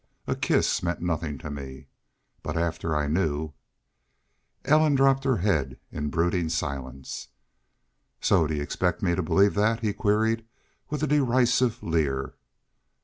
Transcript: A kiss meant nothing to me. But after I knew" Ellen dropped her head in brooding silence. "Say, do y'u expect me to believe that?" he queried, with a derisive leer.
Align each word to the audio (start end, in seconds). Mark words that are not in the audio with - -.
A 0.25 0.35
kiss 0.35 0.81
meant 0.81 0.99
nothing 0.99 1.37
to 1.37 1.51
me. 1.51 1.85
But 2.41 2.57
after 2.57 2.95
I 2.95 3.05
knew" 3.05 3.53
Ellen 4.65 4.95
dropped 4.95 5.25
her 5.25 5.37
head 5.37 5.77
in 5.91 6.09
brooding 6.09 6.49
silence. 6.49 7.27
"Say, 8.19 8.47
do 8.47 8.55
y'u 8.55 8.63
expect 8.63 9.03
me 9.03 9.13
to 9.13 9.21
believe 9.21 9.53
that?" 9.53 9.81
he 9.81 9.93
queried, 9.93 10.43
with 10.89 11.03
a 11.03 11.07
derisive 11.07 11.83
leer. 11.83 12.33